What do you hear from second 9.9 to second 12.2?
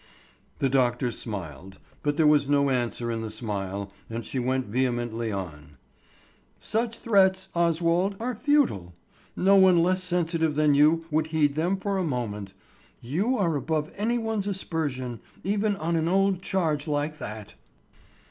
sensitive than you would heed them for a